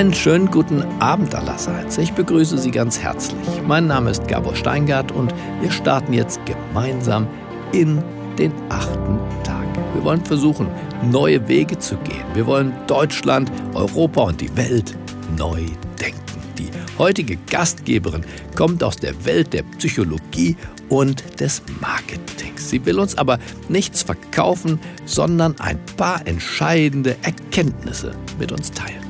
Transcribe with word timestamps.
Einen 0.00 0.14
schönen 0.14 0.50
guten 0.50 0.82
Abend 0.98 1.34
allerseits. 1.34 1.98
Ich 1.98 2.14
begrüße 2.14 2.56
Sie 2.56 2.70
ganz 2.70 3.00
herzlich. 3.00 3.46
Mein 3.66 3.86
Name 3.86 4.10
ist 4.10 4.26
Gabor 4.26 4.56
Steingart 4.56 5.12
und 5.12 5.34
wir 5.60 5.70
starten 5.70 6.14
jetzt 6.14 6.40
gemeinsam 6.46 7.26
in 7.72 8.02
den 8.38 8.50
achten 8.70 9.18
Tag. 9.44 9.66
Wir 9.92 10.02
wollen 10.02 10.24
versuchen, 10.24 10.68
neue 11.02 11.46
Wege 11.48 11.78
zu 11.78 11.96
gehen. 11.98 12.24
Wir 12.32 12.46
wollen 12.46 12.72
Deutschland, 12.86 13.52
Europa 13.74 14.22
und 14.22 14.40
die 14.40 14.56
Welt 14.56 14.96
neu 15.36 15.66
denken. 16.00 16.40
Die 16.56 16.70
heutige 16.96 17.36
Gastgeberin 17.36 18.24
kommt 18.56 18.82
aus 18.82 18.96
der 18.96 19.26
Welt 19.26 19.52
der 19.52 19.64
Psychologie 19.76 20.56
und 20.88 21.38
des 21.40 21.60
Marketings. 21.78 22.70
Sie 22.70 22.86
will 22.86 22.98
uns 23.00 23.18
aber 23.18 23.38
nichts 23.68 24.02
verkaufen, 24.02 24.80
sondern 25.04 25.60
ein 25.60 25.78
paar 25.98 26.26
entscheidende 26.26 27.18
Erkenntnisse 27.20 28.14
mit 28.38 28.50
uns 28.50 28.70
teilen. 28.70 29.09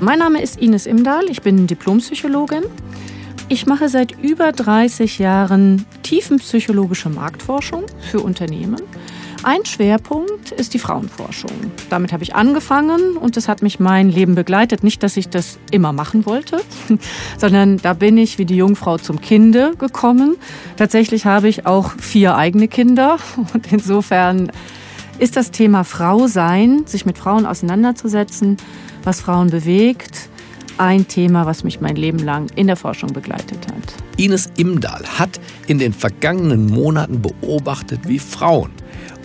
Mein 0.00 0.18
Name 0.18 0.40
ist 0.42 0.60
Ines 0.60 0.86
Imdahl, 0.86 1.24
ich 1.28 1.42
bin 1.42 1.66
Diplompsychologin. 1.66 2.64
Ich 3.48 3.66
mache 3.66 3.88
seit 3.88 4.12
über 4.22 4.52
30 4.52 5.18
Jahren 5.18 5.84
tiefenpsychologische 6.02 7.08
Marktforschung 7.08 7.84
für 8.10 8.20
Unternehmen 8.20 8.80
ein 9.42 9.64
Schwerpunkt 9.64 10.52
ist 10.52 10.74
die 10.74 10.78
Frauenforschung. 10.78 11.50
Damit 11.88 12.12
habe 12.12 12.22
ich 12.22 12.34
angefangen 12.34 13.16
und 13.16 13.36
das 13.36 13.48
hat 13.48 13.62
mich 13.62 13.80
mein 13.80 14.10
Leben 14.10 14.34
begleitet. 14.34 14.84
Nicht, 14.84 15.02
dass 15.02 15.16
ich 15.16 15.28
das 15.28 15.58
immer 15.70 15.92
machen 15.92 16.26
wollte, 16.26 16.60
sondern 17.38 17.78
da 17.78 17.94
bin 17.94 18.18
ich 18.18 18.38
wie 18.38 18.44
die 18.44 18.56
Jungfrau 18.56 18.98
zum 18.98 19.20
Kinde 19.20 19.72
gekommen. 19.78 20.36
Tatsächlich 20.76 21.24
habe 21.24 21.48
ich 21.48 21.66
auch 21.66 21.92
vier 21.92 22.36
eigene 22.36 22.68
Kinder 22.68 23.18
und 23.54 23.72
insofern 23.72 24.52
ist 25.18 25.36
das 25.36 25.50
Thema 25.50 25.84
Frau 25.84 26.26
sein, 26.26 26.86
sich 26.86 27.04
mit 27.06 27.18
Frauen 27.18 27.46
auseinanderzusetzen, 27.46 28.56
was 29.04 29.20
Frauen 29.20 29.50
bewegt, 29.50 30.28
ein 30.78 31.06
Thema, 31.06 31.46
was 31.46 31.62
mich 31.62 31.80
mein 31.80 31.96
Leben 31.96 32.18
lang 32.18 32.48
in 32.56 32.66
der 32.66 32.76
Forschung 32.76 33.12
begleitet 33.12 33.66
hat. 33.66 33.94
Ines 34.16 34.50
Imdahl 34.56 35.04
hat 35.18 35.40
in 35.66 35.78
den 35.78 35.92
vergangenen 35.92 36.66
Monaten 36.66 37.20
beobachtet, 37.20 38.00
wie 38.06 38.18
Frauen 38.18 38.70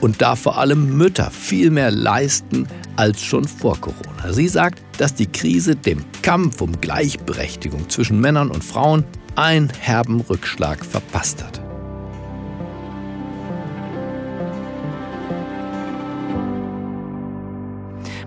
und 0.02 0.22
da 0.22 0.36
vor 0.36 0.58
allem 0.58 0.98
Mütter 0.98 1.32
viel 1.32 1.70
mehr 1.70 1.92
leisten 1.92 2.68
als 2.96 3.22
schon 3.22 3.46
vor 3.46 3.80
Corona. 3.80 4.32
Sie 4.32 4.48
sagt, 4.48 4.82
dass 4.98 5.14
die 5.14 5.28
Krise 5.28 5.76
dem 5.76 6.04
Kampf 6.22 6.62
um 6.62 6.80
Gleichberechtigung 6.80 7.90
zwischen 7.90 8.20
Männern 8.20 8.52
und 8.52 8.64
Frauen 8.64 9.04
einen 9.36 9.70
herben 9.70 10.22
Rückschlag 10.22 10.86
verpasst 10.86 11.44
hat. 11.44 11.65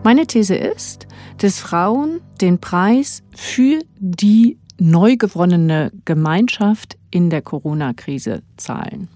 Meine 0.04 0.26
These 0.26 0.54
ist, 0.54 1.06
dass 1.38 1.58
Frauen 1.58 2.20
den 2.40 2.58
Preis 2.60 3.22
für 3.34 3.80
die 3.98 4.58
neu 4.78 5.16
gewonnene 5.16 5.92
Gemeinschaft 6.04 6.96
in 7.10 7.30
der 7.30 7.42
Corona-Krise 7.42 8.42
zahlen. 8.56 9.08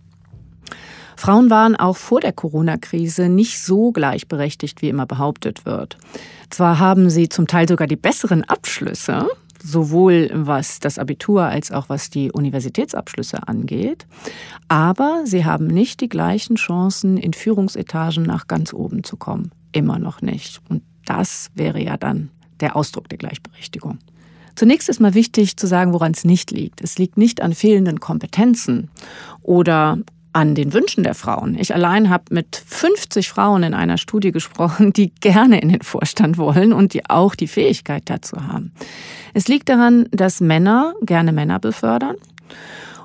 Frauen 1.17 1.51
waren 1.51 1.77
auch 1.77 1.97
vor 1.97 2.21
der 2.21 2.33
Corona-Krise 2.33 3.29
nicht 3.29 3.61
so 3.61 3.93
gleichberechtigt, 3.93 4.83
wie 4.83 4.89
immer 4.89 5.07
behauptet 5.07 5.65
wird. 5.65 5.97
Zwar 6.51 6.79
haben 6.79 7.11
sie 7.11 7.29
zum 7.29 7.47
Teil 7.47 7.69
sogar 7.69 7.87
die 7.87 7.97
besseren 7.97 8.43
Abschlüsse, 8.45 9.29
sowohl 9.63 10.31
was 10.35 10.81
das 10.81 10.99
Abitur 10.99 11.45
als 11.45 11.71
auch 11.71 11.89
was 11.89 12.11
die 12.11 12.33
Universitätsabschlüsse 12.33 13.47
angeht, 13.47 14.07
aber 14.67 15.23
sie 15.25 15.45
haben 15.45 15.69
nicht 15.69 16.01
die 16.01 16.09
gleichen 16.09 16.57
Chancen, 16.57 17.17
in 17.17 17.33
Führungsetagen 17.33 18.25
nach 18.25 18.49
ganz 18.49 18.73
oben 18.75 19.05
zu 19.05 19.17
kommen. 19.17 19.53
Immer 19.73 19.99
noch 19.99 20.23
nicht. 20.23 20.61
Und 20.69 20.83
das 21.05 21.51
wäre 21.55 21.83
ja 21.83 21.97
dann 21.97 22.31
der 22.61 22.77
Ausdruck 22.77 23.09
der 23.09 23.19
Gleichberechtigung. 23.19 23.99
Zunächst 24.55 24.89
ist 24.89 25.01
mal 25.01 25.15
wichtig 25.15 25.57
zu 25.57 25.67
sagen, 25.67 25.93
woran 25.93 26.13
es 26.13 26.25
nicht 26.25 26.51
liegt. 26.51 26.83
Es 26.83 26.99
liegt 26.99 27.17
nicht 27.17 27.41
an 27.41 27.55
fehlenden 27.55 28.01
Kompetenzen 28.01 28.91
oder 29.41 29.99
an 30.35 30.55
den 30.55 30.73
Wünschen 30.73 31.05
der 31.05 31.15
Frauen. 31.15 31.57
Ich 31.59 31.75
allein 31.75 32.09
habe 32.09 32.25
mit 32.31 32.63
50 32.67 33.29
Frauen 33.29 33.63
in 33.63 33.75
einer 33.75 33.99
Studie 33.99 34.33
gesprochen, 34.33 34.93
die 34.93 35.13
gerne 35.21 35.61
in 35.61 35.69
den 35.69 35.83
Vorstand 35.83 36.39
wollen 36.39 36.73
und 36.73 36.95
die 36.95 37.09
auch 37.09 37.35
die 37.35 37.49
Fähigkeit 37.49 38.05
dazu 38.07 38.37
haben. 38.47 38.73
Es 39.35 39.49
liegt 39.49 39.69
daran, 39.69 40.07
dass 40.11 40.41
Männer 40.41 40.95
gerne 41.03 41.33
Männer 41.33 41.59
befördern. 41.59 42.17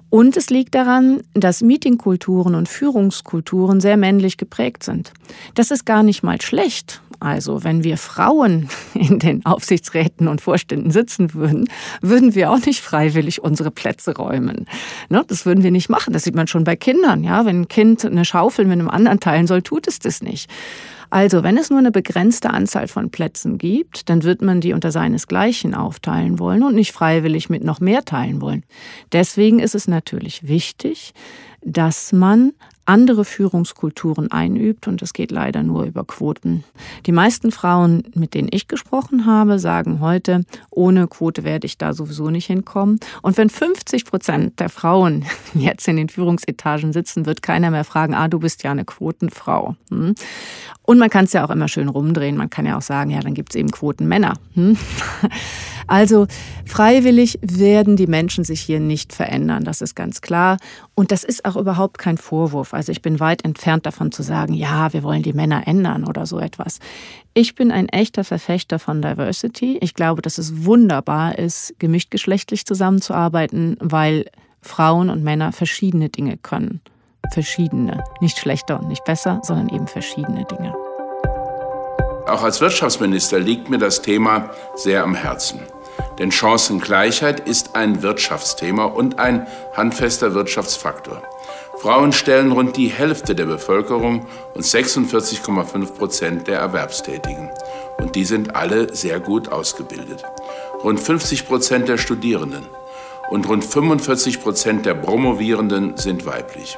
Und 0.10 0.38
es 0.38 0.50
liegt 0.50 0.76
daran, 0.76 1.22
dass 1.34 1.62
Meetingkulturen 1.62 2.56
und 2.56 2.70
Führungskulturen 2.70 3.82
sehr 3.82 3.98
männlich 3.98 4.38
geprägt 4.38 4.84
sind. 4.84 5.12
Das 5.56 5.72
ist 5.72 5.86
gar 5.86 6.04
nicht 6.04 6.24
mal 6.24 6.42
schlecht. 6.42 7.02
Also 7.20 7.64
wenn 7.64 7.84
wir 7.84 7.98
Frauen 7.98 8.70
in 8.94 9.20
den 9.20 9.46
Aufsichtsräten 9.46 10.28
und 10.28 10.40
Vorständen 10.40 10.92
sitzen 10.92 11.34
würden, 11.34 11.68
würden 12.02 12.36
wir 12.36 12.52
auch 12.52 12.66
nicht 12.66 12.82
freiwillig 12.82 13.44
unsere 13.44 13.72
Plätze 13.72 14.16
räumen. 14.16 14.66
Ne, 15.10 15.24
das 15.28 15.46
würden 15.46 15.64
wir 15.64 15.72
nicht 15.72 15.90
machen. 15.90 16.14
Das 16.14 16.24
sieht 16.24 16.36
man 16.36 16.48
schon 16.48 16.64
bei 16.64 16.76
Kindern. 16.76 17.24
Wenn 17.24 17.62
ein 17.62 17.68
Kind 17.68 18.06
eine 18.06 18.24
Schaufel 18.24 18.66
mit 18.66 18.80
einem 18.80 18.90
anderen 18.90 19.20
teilen 19.20 19.48
soll, 19.48 19.62
tut 19.62 19.88
es 19.88 20.00
das 20.00 20.22
nicht. 20.22 20.50
Also, 21.10 21.44
wenn 21.44 21.58
es 21.58 21.70
nur 21.70 21.80
eine 21.80 21.92
begrenzte 21.92 22.50
Anzahl 22.50 22.88
von 22.88 23.10
Plätzen 23.10 23.58
gibt, 23.58 24.10
dann 24.10 24.24
wird 24.24 24.42
man 24.42 24.62
die 24.62 24.74
unter 24.74 24.92
seinesgleichen 24.92 25.74
aufteilen 25.74 26.40
wollen 26.40 26.64
und 26.64 26.76
nicht 26.76 26.92
freiwillig 26.92 27.50
mit 27.50 27.64
noch 27.64 27.80
mehr 27.80 28.04
teilen 28.04 28.42
wollen. 28.42 28.64
Deswegen 29.12 29.60
ist 29.60 29.76
es 29.76 29.88
natürlich 29.88 30.48
wichtig, 30.48 31.14
dass 31.62 32.12
man 32.12 32.54
andere 32.88 33.26
Führungskulturen 33.26 34.32
einübt 34.32 34.88
und 34.88 35.02
das 35.02 35.14
geht 35.14 35.32
leider 35.32 35.62
nur 35.64 35.84
über 35.84 36.06
Quoten. 36.06 36.64
Die 37.06 37.12
meisten 37.12 37.52
Frauen, 37.52 38.04
mit 38.16 38.34
denen 38.34 38.48
ich 38.52 38.68
gesprochen 38.68 39.26
habe, 39.26 39.60
sagen 39.60 40.00
heute, 40.00 40.46
ohne 40.70 41.08
Quote 41.08 41.44
werde 41.44 41.66
ich 41.66 41.78
da 41.78 41.94
sowieso 41.94 42.30
nicht 42.30 42.46
hinkommen. 42.46 43.00
Und 43.22 43.38
wenn 43.38 43.50
50 43.50 44.06
Prozent 44.06 44.60
der 44.60 44.70
Frauen 44.70 45.26
jetzt 45.54 45.88
in 45.88 45.98
den 45.98 46.10
Führungsetagen 46.10 46.94
sitzen, 46.94 47.26
wird 47.26 47.42
keiner 47.42 47.72
mehr 47.72 47.84
fragen, 47.84 48.14
ah, 48.14 48.28
du 48.28 48.40
bist 48.40 48.64
ja 48.64 48.72
eine 48.72 48.86
Quotenfrau. 48.86 49.76
Hm? 49.90 50.16
Und 50.84 51.00
man 51.00 51.10
kann 51.10 51.26
es 51.26 51.34
ja 51.34 51.46
auch 51.46 51.50
immer 51.50 51.68
schön 51.68 51.90
rumdrehen. 51.90 52.38
Man 52.38 52.50
kann 52.50 52.66
ja 52.66 52.78
auch 52.78 52.82
sagen, 52.82 53.10
ja, 53.10 53.20
dann 53.20 53.34
gibt 53.34 53.50
es 53.50 53.56
eben 53.56 53.72
Quotenmänner. 53.72 54.36
Also 55.88 56.28
freiwillig 56.66 57.40
werden 57.42 57.96
die 57.96 58.08
Menschen 58.08 58.44
sich 58.44 58.62
hier 58.62 58.80
nicht 58.80 59.14
verändern, 59.14 59.64
das 59.64 59.82
ist 59.82 59.96
ganz 59.96 60.22
klar. 60.22 60.58
Und 60.96 61.12
das 61.12 61.24
ist 61.24 61.46
auch 61.46 61.56
überhaupt 61.56 61.98
kein 61.98 62.18
Vorwurf. 62.18 62.74
Also 62.74 62.92
ich 62.92 63.02
bin 63.02 63.20
weit 63.20 63.46
entfernt 63.46 63.86
davon 63.86 64.12
zu 64.12 64.22
sagen, 64.22 64.54
ja, 64.54 64.92
wir 64.94 65.04
wollen 65.04 65.24
die 65.24 65.34
Männer 65.34 65.68
ändern 65.68 66.06
oder 66.06 66.26
so 66.26 66.40
etwas. 66.40 66.80
Ich 67.34 67.56
bin 67.56 67.72
ein 67.72 67.88
echter 67.90 68.24
Verfechter 68.24 68.80
von 68.80 69.02
Diversity. 69.02 69.78
Ich 69.82 69.94
glaube, 69.94 70.22
dass 70.22 70.38
es 70.38 70.66
wunderbar 70.66 71.38
ist, 71.38 71.76
gemischt 71.80 72.12
geschlechtlich 72.12 72.66
zusammenzuarbeiten, 72.66 73.78
weil 73.80 74.26
Frauen 74.62 75.10
und 75.10 75.24
Männer 75.24 75.52
verschiedene 75.52 76.10
Dinge 76.10 76.38
können. 76.38 76.82
Verschiedene. 77.32 78.04
Nicht 78.22 78.38
schlechter 78.38 78.80
und 78.80 78.88
nicht 78.88 79.04
besser, 79.04 79.42
sondern 79.44 79.70
eben 79.70 79.88
verschiedene 79.88 80.46
Dinge. 80.46 80.74
Auch 82.28 82.44
als 82.44 82.60
Wirtschaftsminister 82.60 83.40
liegt 83.40 83.70
mir 83.70 83.78
das 83.78 84.02
Thema 84.02 84.50
sehr 84.76 85.04
am 85.04 85.16
Herzen. 85.16 85.62
Denn 86.20 86.32
Chancengleichheit 86.32 87.40
ist 87.42 87.76
ein 87.76 88.02
Wirtschaftsthema 88.02 88.86
und 88.86 89.20
ein 89.20 89.48
handfester 89.76 90.34
Wirtschaftsfaktor. 90.34 91.22
Frauen 91.80 92.12
stellen 92.12 92.52
rund 92.52 92.76
die 92.76 92.88
Hälfte 92.88 93.36
der 93.36 93.46
Bevölkerung 93.46 94.26
und 94.56 94.64
46,5 94.64 95.94
Prozent 95.94 96.48
der 96.48 96.60
Erwerbstätigen. 96.60 97.50
Und 98.00 98.16
die 98.16 98.26
sind 98.26 98.56
alle 98.56 98.96
sehr 98.96 99.20
gut 99.20 99.52
ausgebildet. 99.52 100.24
Rund 100.84 101.00
50 101.00 101.48
Prozent 101.48 101.88
der 101.88 101.98
Studierenden 101.98 102.66
und 103.30 103.48
rund 103.48 103.64
45 103.64 104.42
Prozent 104.42 104.86
der 104.86 104.96
Promovierenden 104.96 105.98
sind 105.98 106.26
weiblich. 106.26 106.78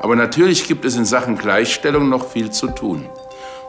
Aber 0.00 0.14
natürlich 0.14 0.68
gibt 0.68 0.84
es 0.84 0.96
in 0.96 1.04
Sachen 1.04 1.38
Gleichstellung 1.38 2.08
noch 2.08 2.28
viel 2.28 2.50
zu 2.50 2.68
tun. 2.68 3.08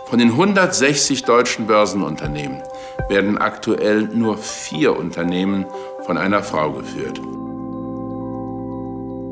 Von 0.05 0.19
den 0.19 0.29
160 0.29 1.23
deutschen 1.23 1.67
Börsenunternehmen 1.67 2.61
werden 3.09 3.37
aktuell 3.37 4.03
nur 4.03 4.37
vier 4.37 4.97
Unternehmen 4.97 5.65
von 6.05 6.17
einer 6.17 6.43
Frau 6.43 6.71
geführt. 6.71 7.21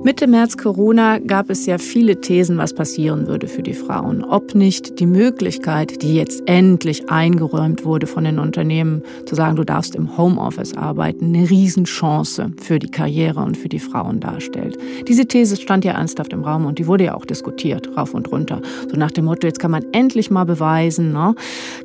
Mitte 0.05 0.27
März 0.27 0.55
Corona 0.57 1.17
gab 1.17 1.49
es 1.49 1.65
ja 1.65 1.79
viele 1.79 2.21
Thesen, 2.21 2.59
was 2.59 2.75
passieren 2.75 3.25
würde 3.25 3.47
für 3.47 3.63
die 3.63 3.73
Frauen. 3.73 4.23
Ob 4.23 4.53
nicht 4.53 4.99
die 4.99 5.07
Möglichkeit, 5.07 6.03
die 6.03 6.15
jetzt 6.15 6.43
endlich 6.45 7.09
eingeräumt 7.09 7.85
wurde 7.85 8.05
von 8.05 8.23
den 8.23 8.37
Unternehmen, 8.37 9.01
zu 9.25 9.33
sagen, 9.33 9.55
du 9.55 9.63
darfst 9.63 9.95
im 9.95 10.15
Homeoffice 10.15 10.77
arbeiten, 10.77 11.33
eine 11.33 11.49
Riesenchance 11.49 12.51
für 12.61 12.77
die 12.77 12.91
Karriere 12.91 13.39
und 13.39 13.57
für 13.57 13.67
die 13.67 13.79
Frauen 13.79 14.19
darstellt. 14.19 14.77
Diese 15.07 15.25
These 15.25 15.55
stand 15.55 15.83
ja 15.83 15.93
ernsthaft 15.93 16.33
im 16.33 16.43
Raum 16.43 16.67
und 16.67 16.77
die 16.77 16.85
wurde 16.85 17.05
ja 17.05 17.15
auch 17.15 17.25
diskutiert, 17.25 17.89
rauf 17.97 18.13
und 18.13 18.31
runter. 18.31 18.61
So 18.87 18.97
nach 18.97 19.09
dem 19.09 19.25
Motto, 19.25 19.47
jetzt 19.47 19.59
kann 19.59 19.71
man 19.71 19.87
endlich 19.91 20.29
mal 20.29 20.45
beweisen, 20.45 21.13
ne? 21.13 21.33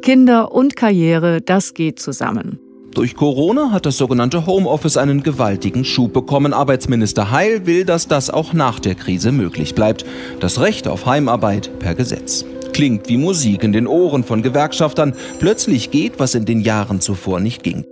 Kinder 0.02 0.52
und 0.52 0.76
Karriere, 0.76 1.40
das 1.40 1.72
geht 1.72 1.98
zusammen. 1.98 2.58
Durch 2.94 3.14
Corona 3.14 3.70
hat 3.70 3.86
das 3.86 3.98
sogenannte 3.98 4.46
Homeoffice 4.46 4.96
einen 4.96 5.22
gewaltigen 5.22 5.84
Schub 5.84 6.12
bekommen. 6.12 6.52
Arbeitsminister 6.52 7.30
Heil 7.30 7.64
will, 7.64 7.84
dass 7.84 8.08
das 8.08 8.30
auch 8.30 8.52
nach 8.52 8.80
der 8.80 8.96
Krise 8.96 9.30
möglich 9.30 9.76
bleibt. 9.76 10.04
Das 10.40 10.60
Recht 10.60 10.88
auf 10.88 11.06
Heimarbeit 11.06 11.78
per 11.78 11.94
Gesetz. 11.94 12.44
Klingt 12.72 13.08
wie 13.08 13.16
Musik 13.16 13.62
in 13.62 13.72
den 13.72 13.86
Ohren 13.86 14.24
von 14.24 14.42
Gewerkschaftern. 14.42 15.14
Plötzlich 15.38 15.92
geht, 15.92 16.18
was 16.18 16.34
in 16.34 16.46
den 16.46 16.60
Jahren 16.60 17.00
zuvor 17.00 17.38
nicht 17.38 17.62
ging. 17.62 17.84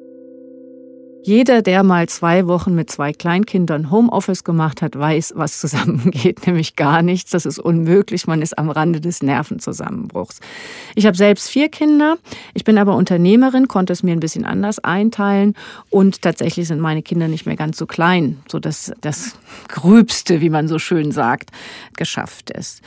Jeder, 1.24 1.62
der 1.62 1.82
mal 1.82 2.08
zwei 2.08 2.46
Wochen 2.46 2.74
mit 2.74 2.90
zwei 2.90 3.12
Kleinkindern 3.12 3.90
Homeoffice 3.90 4.44
gemacht 4.44 4.82
hat, 4.82 4.98
weiß, 4.98 5.34
was 5.36 5.58
zusammengeht, 5.60 6.44
nämlich 6.46 6.76
gar 6.76 7.02
nichts. 7.02 7.32
Das 7.32 7.44
ist 7.44 7.58
unmöglich. 7.58 8.26
Man 8.26 8.40
ist 8.40 8.56
am 8.56 8.70
Rande 8.70 9.00
des 9.00 9.22
Nervenzusammenbruchs. 9.22 10.40
Ich 10.94 11.06
habe 11.06 11.16
selbst 11.16 11.50
vier 11.50 11.68
Kinder. 11.68 12.16
Ich 12.54 12.64
bin 12.64 12.78
aber 12.78 12.96
Unternehmerin, 12.96 13.68
konnte 13.68 13.92
es 13.92 14.02
mir 14.02 14.12
ein 14.12 14.20
bisschen 14.20 14.44
anders 14.44 14.78
einteilen 14.78 15.54
und 15.90 16.22
tatsächlich 16.22 16.68
sind 16.68 16.80
meine 16.80 17.02
Kinder 17.02 17.28
nicht 17.28 17.46
mehr 17.46 17.56
ganz 17.56 17.76
so 17.76 17.86
klein, 17.86 18.38
so 18.48 18.58
dass 18.58 18.92
das 19.00 19.36
Gröbste, 19.68 20.40
wie 20.40 20.50
man 20.50 20.68
so 20.68 20.78
schön 20.78 21.12
sagt, 21.12 21.50
geschafft 21.96 22.50
ist. 22.50 22.80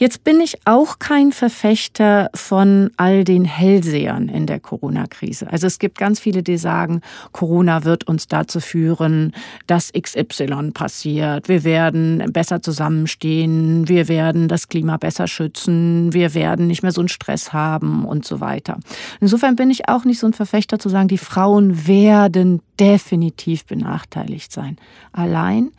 Jetzt 0.00 0.24
bin 0.24 0.40
ich 0.40 0.56
auch 0.64 0.98
kein 0.98 1.30
Verfechter 1.30 2.30
von 2.32 2.90
all 2.96 3.22
den 3.22 3.44
Hellsehern 3.44 4.30
in 4.30 4.46
der 4.46 4.58
Corona-Krise. 4.58 5.52
Also 5.52 5.66
es 5.66 5.78
gibt 5.78 5.98
ganz 5.98 6.18
viele, 6.18 6.42
die 6.42 6.56
sagen, 6.56 7.02
Corona 7.32 7.84
wird 7.84 8.08
uns 8.08 8.26
dazu 8.26 8.60
führen, 8.60 9.34
dass 9.66 9.92
XY 9.92 10.70
passiert. 10.72 11.50
Wir 11.50 11.64
werden 11.64 12.32
besser 12.32 12.62
zusammenstehen, 12.62 13.88
wir 13.88 14.08
werden 14.08 14.48
das 14.48 14.68
Klima 14.68 14.96
besser 14.96 15.26
schützen, 15.26 16.14
wir 16.14 16.32
werden 16.32 16.66
nicht 16.66 16.82
mehr 16.82 16.92
so 16.92 17.02
einen 17.02 17.08
Stress 17.08 17.52
haben 17.52 18.06
und 18.06 18.24
so 18.24 18.40
weiter. 18.40 18.78
Insofern 19.20 19.54
bin 19.54 19.68
ich 19.68 19.90
auch 19.90 20.06
nicht 20.06 20.18
so 20.18 20.26
ein 20.26 20.32
Verfechter 20.32 20.78
zu 20.78 20.88
sagen, 20.88 21.08
die 21.08 21.18
Frauen 21.18 21.86
werden 21.86 22.62
definitiv 22.78 23.66
benachteiligt 23.66 24.50
sein. 24.50 24.78
Allein 25.12 25.72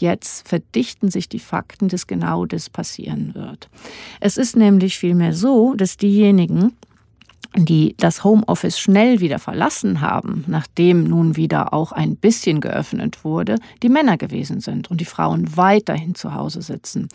Jetzt 0.00 0.48
verdichten 0.48 1.10
sich 1.10 1.28
die 1.28 1.38
Fakten, 1.38 1.88
dass 1.88 2.06
genau 2.06 2.46
das 2.46 2.70
passieren 2.70 3.34
wird. 3.34 3.68
Es 4.18 4.38
ist 4.38 4.56
nämlich 4.56 4.96
vielmehr 4.96 5.34
so, 5.34 5.74
dass 5.74 5.98
diejenigen, 5.98 6.72
die 7.56 7.96
das 7.98 8.22
Homeoffice 8.22 8.78
schnell 8.78 9.20
wieder 9.20 9.38
verlassen 9.38 10.00
haben, 10.00 10.44
nachdem 10.46 11.04
nun 11.04 11.36
wieder 11.36 11.74
auch 11.74 11.90
ein 11.90 12.14
bisschen 12.16 12.60
geöffnet 12.60 13.24
wurde, 13.24 13.56
die 13.82 13.88
Männer 13.88 14.16
gewesen 14.16 14.60
sind 14.60 14.90
und 14.90 15.00
die 15.00 15.04
Frauen 15.04 15.56
weiterhin 15.56 16.14
zu 16.14 16.34
Hause 16.34 16.62
sitzen. 16.62 17.08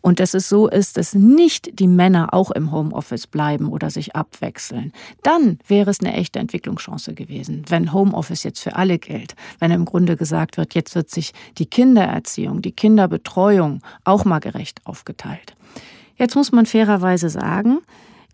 Und 0.00 0.18
dass 0.18 0.32
es 0.34 0.48
so 0.48 0.66
ist, 0.68 0.96
dass 0.96 1.14
nicht 1.14 1.78
die 1.78 1.88
Männer 1.88 2.32
auch 2.32 2.50
im 2.50 2.72
Homeoffice 2.72 3.26
bleiben 3.26 3.68
oder 3.68 3.90
sich 3.90 4.16
abwechseln, 4.16 4.92
dann 5.22 5.58
wäre 5.66 5.90
es 5.90 6.00
eine 6.00 6.14
echte 6.14 6.38
Entwicklungschance 6.38 7.12
gewesen, 7.12 7.64
wenn 7.68 7.92
Homeoffice 7.92 8.44
jetzt 8.44 8.60
für 8.60 8.76
alle 8.76 8.98
gilt, 8.98 9.34
wenn 9.58 9.70
im 9.70 9.84
Grunde 9.84 10.16
gesagt 10.16 10.56
wird, 10.56 10.74
jetzt 10.74 10.94
wird 10.94 11.10
sich 11.10 11.32
die 11.58 11.66
Kindererziehung, 11.66 12.62
die 12.62 12.72
Kinderbetreuung 12.72 13.82
auch 14.04 14.24
mal 14.24 14.38
gerecht 14.38 14.80
aufgeteilt. 14.84 15.54
Jetzt 16.16 16.34
muss 16.34 16.50
man 16.50 16.64
fairerweise 16.64 17.28
sagen, 17.28 17.80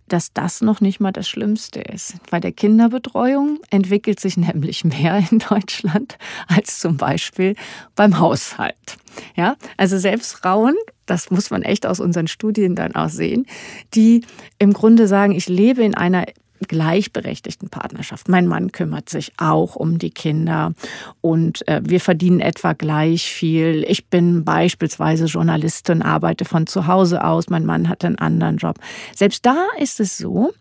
dass 0.08 0.32
das 0.32 0.60
noch 0.60 0.80
nicht 0.80 1.00
mal 1.00 1.12
das 1.12 1.28
Schlimmste 1.28 1.80
ist. 1.80 2.14
Bei 2.30 2.40
der 2.40 2.52
Kinderbetreuung 2.52 3.60
entwickelt 3.70 4.20
sich 4.20 4.36
nämlich 4.36 4.84
mehr 4.84 5.22
in 5.30 5.38
Deutschland 5.38 6.18
als 6.48 6.80
zum 6.80 6.96
Beispiel 6.96 7.54
beim 7.94 8.18
Haushalt. 8.18 8.96
Ja, 9.36 9.56
also 9.76 9.98
selbst 9.98 10.34
Frauen, 10.34 10.74
das 11.06 11.30
muss 11.30 11.50
man 11.50 11.62
echt 11.62 11.86
aus 11.86 12.00
unseren 12.00 12.28
Studien 12.28 12.74
dann 12.74 12.94
auch 12.94 13.08
sehen, 13.08 13.46
die 13.94 14.24
im 14.58 14.72
Grunde 14.72 15.06
sagen, 15.06 15.32
ich 15.32 15.48
lebe 15.48 15.82
in 15.82 15.94
einer 15.94 16.26
gleichberechtigten 16.68 17.68
Partnerschaft. 17.68 18.28
Mein 18.28 18.46
Mann 18.46 18.72
kümmert 18.72 19.08
sich 19.08 19.32
auch 19.36 19.76
um 19.76 19.98
die 19.98 20.10
Kinder 20.10 20.72
und 21.20 21.66
äh, 21.68 21.80
wir 21.84 22.00
verdienen 22.00 22.40
etwa 22.40 22.72
gleich 22.72 23.24
viel. 23.24 23.84
Ich 23.88 24.06
bin 24.08 24.44
beispielsweise 24.44 25.26
Journalistin, 25.26 26.02
arbeite 26.02 26.44
von 26.44 26.66
zu 26.66 26.86
Hause 26.86 27.24
aus. 27.24 27.48
Mein 27.48 27.66
Mann 27.66 27.88
hat 27.88 28.04
einen 28.04 28.18
anderen 28.18 28.56
Job. 28.56 28.76
Selbst 29.14 29.44
da 29.46 29.66
ist 29.78 30.00
es 30.00 30.18
so, 30.18 30.52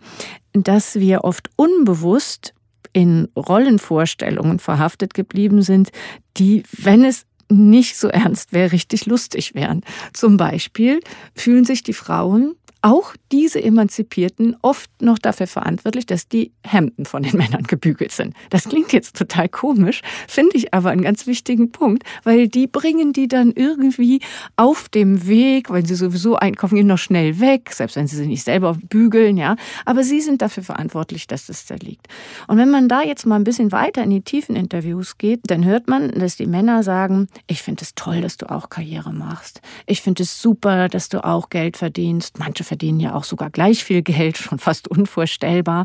dass 0.54 0.96
wir 0.96 1.24
oft 1.24 1.50
unbewusst 1.56 2.54
in 2.94 3.30
Rollenvorstellungen 3.36 4.60
verhaftet 4.60 5.14
geblieben 5.14 5.62
sind, 5.62 5.92
die, 6.38 6.64
wenn 6.78 7.04
es 7.04 7.26
nicht 7.50 7.98
so 7.98 8.08
ernst 8.08 8.54
wäre, 8.54 8.72
richtig 8.72 9.06
lustig 9.06 9.54
wären. 9.54 9.82
Zum 10.14 10.38
Beispiel 10.38 11.02
fühlen 11.36 11.66
sich 11.66 11.84
die 11.84 11.94
Frauen 11.94 12.56
auch 12.82 13.16
diese 13.32 13.64
Emanzipierten 13.64 14.56
oft 14.62 14.90
noch 15.02 15.20
dafür 15.20 15.48
verantwortlich, 15.48 16.06
dass 16.06 16.28
die 16.28 16.52
Hemden 16.64 17.06
von 17.06 17.24
den 17.24 17.38
Männern 17.38 17.64
gebügelt 17.64 18.12
sind. 18.12 18.34
Das 18.50 18.66
klingt 18.66 18.92
jetzt 18.94 19.16
total 19.16 19.50
komisch, 19.50 20.02
finde 20.28 20.58
ich 20.58 20.74
aber 20.74 20.90
einen 20.90 21.04
ganz 21.04 21.28
wichtigen 21.28 21.72
Punkt, 21.72 22.04
weil 22.24 22.48
die 22.48 22.68
bringen 22.68 23.14
die 23.14 23.28
dann 23.28 23.52
irgendwie 23.52 24.22
auf 24.56 24.90
dem 24.90 25.28
Weg, 25.28 25.70
weil 25.70 25.86
sie 25.86 25.96
sowieso 25.96 26.36
einkaufen 26.36 26.76
gehen, 26.76 26.88
noch 26.88 26.98
schnell 26.98 27.40
weg, 27.40 27.72
selbst 27.74 27.96
wenn 27.96 28.08
sie 28.08 28.16
sie 28.16 28.28
nicht 28.28 28.44
selber 28.44 28.78
bügeln, 28.90 29.38
ja. 29.38 29.56
Aber 29.86 30.04
sie 30.04 30.22
sind 30.22 30.42
dafür 30.42 30.64
verantwortlich, 30.64 31.28
dass 31.28 31.46
das 31.46 31.66
da 31.66 31.76
liegt. 31.76 32.08
Und 32.48 32.58
wenn 32.58 32.70
man 32.70 32.90
da 32.90 33.02
jetzt 33.02 33.26
mal 33.26 33.36
ein 33.36 33.44
bisschen 33.44 33.72
weiter 33.72 34.04
in 34.04 34.10
die 34.10 34.22
tiefen 34.22 34.56
Interviews 34.56 35.18
geht, 35.18 35.42
dann 35.44 35.66
hört 35.66 35.88
man, 35.88 36.12
dass 36.12 36.38
die 36.38 36.48
Männer 36.48 36.84
sagen, 36.84 37.28
ich 37.48 37.62
finde 37.62 37.84
es 37.84 37.96
toll, 37.96 38.22
dass 38.22 38.38
du 38.38 38.50
auch 38.50 38.70
Karriere 38.70 39.14
machst. 39.14 39.62
Ich 39.86 40.02
finde 40.02 40.24
es 40.24 40.42
super, 40.42 40.90
dass 40.90 41.10
du 41.10 41.24
auch 41.24 41.50
Geld 41.50 41.78
verdienst. 41.78 42.40
Manche 42.40 42.64
verdienen 42.72 43.02
ja 43.02 43.16
auch 43.16 43.26
sogar 43.26 43.50
gleich 43.50 43.84
viel 43.84 44.02
Geld, 44.02 44.38
schon 44.38 44.58
fast 44.58 44.88
unvorstellbar. 44.88 45.84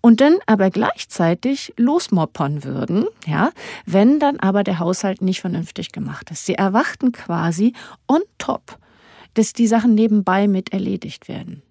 Und 0.00 0.20
dann 0.20 0.38
aber 0.46 0.70
gleichzeitig 0.70 1.74
losmoppern 1.76 2.62
würden, 2.62 3.06
ja, 3.26 3.50
wenn 3.84 4.20
dann 4.20 4.38
aber 4.38 4.62
der 4.62 4.78
Haushalt 4.78 5.22
nicht 5.22 5.40
vernünftig 5.40 5.90
gemacht 5.90 6.30
ist. 6.30 6.46
Sie 6.46 6.54
erwarten 6.54 7.10
quasi 7.10 7.72
on 8.06 8.20
top, 8.38 8.78
dass 9.34 9.54
die 9.54 9.66
Sachen 9.66 9.96
nebenbei 9.96 10.46
mit 10.46 10.72
erledigt 10.72 11.26
werden. 11.26 11.62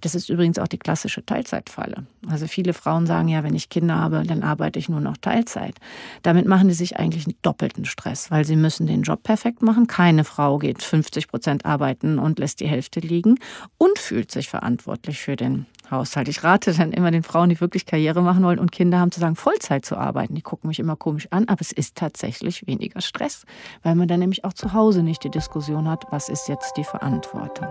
Das 0.00 0.14
ist 0.14 0.28
übrigens 0.28 0.58
auch 0.58 0.68
die 0.68 0.78
klassische 0.78 1.24
Teilzeitfalle. 1.24 2.06
Also 2.28 2.46
viele 2.46 2.72
Frauen 2.72 3.06
sagen 3.06 3.28
ja, 3.28 3.44
wenn 3.44 3.54
ich 3.54 3.68
Kinder 3.68 3.96
habe, 3.96 4.22
dann 4.26 4.42
arbeite 4.42 4.78
ich 4.78 4.88
nur 4.88 5.00
noch 5.00 5.16
Teilzeit. 5.16 5.76
Damit 6.22 6.46
machen 6.46 6.68
sie 6.68 6.74
sich 6.74 6.96
eigentlich 6.96 7.26
einen 7.26 7.36
doppelten 7.42 7.84
Stress, 7.84 8.30
weil 8.30 8.44
sie 8.44 8.56
müssen 8.56 8.86
den 8.86 9.02
Job 9.02 9.22
perfekt 9.22 9.62
machen. 9.62 9.86
Keine 9.86 10.24
Frau 10.24 10.58
geht 10.58 10.82
50 10.82 11.28
Prozent 11.28 11.64
arbeiten 11.64 12.18
und 12.18 12.38
lässt 12.38 12.60
die 12.60 12.68
Hälfte 12.68 13.00
liegen 13.00 13.36
und 13.78 13.98
fühlt 13.98 14.30
sich 14.30 14.48
verantwortlich 14.48 15.20
für 15.20 15.36
den 15.36 15.66
Haushalt. 15.90 16.28
Ich 16.28 16.42
rate 16.42 16.72
dann 16.72 16.92
immer 16.92 17.10
den 17.10 17.22
Frauen, 17.22 17.48
die 17.48 17.60
wirklich 17.60 17.86
Karriere 17.86 18.22
machen 18.22 18.42
wollen 18.44 18.58
und 18.58 18.72
Kinder 18.72 18.98
haben, 18.98 19.12
zu 19.12 19.20
sagen, 19.20 19.36
Vollzeit 19.36 19.84
zu 19.84 19.96
arbeiten. 19.96 20.34
Die 20.34 20.42
gucken 20.42 20.68
mich 20.68 20.78
immer 20.78 20.96
komisch 20.96 21.28
an, 21.30 21.48
aber 21.48 21.60
es 21.60 21.72
ist 21.72 21.96
tatsächlich 21.96 22.66
weniger 22.66 23.00
Stress, 23.00 23.44
weil 23.82 23.94
man 23.94 24.08
dann 24.08 24.20
nämlich 24.20 24.44
auch 24.44 24.52
zu 24.52 24.72
Hause 24.72 25.02
nicht 25.02 25.24
die 25.24 25.30
Diskussion 25.30 25.88
hat, 25.88 26.04
was 26.10 26.28
ist 26.28 26.48
jetzt 26.48 26.76
die 26.76 26.84
Verantwortung. 26.84 27.68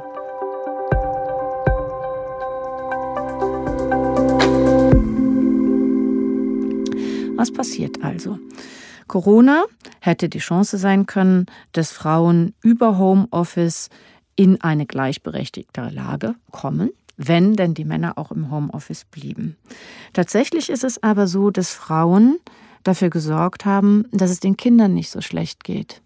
Was 7.35 7.51
passiert 7.51 8.03
also? 8.03 8.39
Corona 9.07 9.65
hätte 9.99 10.29
die 10.29 10.39
Chance 10.39 10.77
sein 10.77 11.05
können, 11.05 11.45
dass 11.73 11.91
Frauen 11.91 12.53
über 12.61 12.97
Homeoffice 12.97 13.89
in 14.35 14.61
eine 14.61 14.85
gleichberechtigte 14.85 15.89
Lage 15.89 16.35
kommen, 16.51 16.91
wenn 17.17 17.53
denn 17.55 17.73
die 17.73 17.85
Männer 17.85 18.17
auch 18.17 18.31
im 18.31 18.51
Homeoffice 18.51 19.05
blieben. 19.05 19.57
Tatsächlich 20.13 20.69
ist 20.69 20.83
es 20.83 21.01
aber 21.03 21.27
so, 21.27 21.51
dass 21.51 21.71
Frauen 21.71 22.39
dafür 22.83 23.09
gesorgt 23.09 23.65
haben, 23.65 24.05
dass 24.11 24.31
es 24.31 24.39
den 24.39 24.57
Kindern 24.57 24.93
nicht 24.93 25.09
so 25.09 25.21
schlecht 25.21 25.63
geht. 25.63 26.01